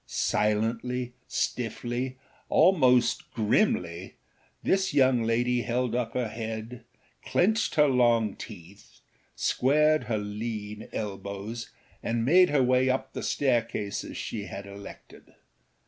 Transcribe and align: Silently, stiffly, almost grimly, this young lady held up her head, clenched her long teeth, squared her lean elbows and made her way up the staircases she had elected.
Silently, 0.07 1.13
stiffly, 1.27 2.17
almost 2.49 3.29
grimly, 3.35 4.15
this 4.63 4.95
young 4.95 5.21
lady 5.21 5.61
held 5.61 5.93
up 5.93 6.15
her 6.15 6.27
head, 6.27 6.83
clenched 7.23 7.75
her 7.75 7.87
long 7.87 8.35
teeth, 8.35 9.01
squared 9.35 10.05
her 10.05 10.17
lean 10.17 10.89
elbows 10.91 11.69
and 12.01 12.25
made 12.25 12.49
her 12.49 12.63
way 12.63 12.89
up 12.89 13.13
the 13.13 13.21
staircases 13.21 14.17
she 14.17 14.45
had 14.45 14.65
elected. 14.65 15.35